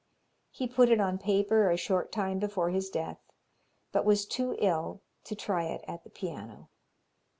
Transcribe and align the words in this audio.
He 0.49 0.65
put 0.65 0.89
it 0.89 0.99
on 0.99 1.19
paper 1.19 1.69
a 1.69 1.77
short 1.77 2.11
time 2.11 2.39
before 2.39 2.71
his 2.71 2.89
death, 2.89 3.19
but 3.91 4.03
was 4.03 4.25
too 4.25 4.55
ill 4.57 5.03
to 5.25 5.35
try 5.35 5.65
it 5.65 5.85
at 5.87 6.03
the 6.03 6.09
piano. 6.09 6.69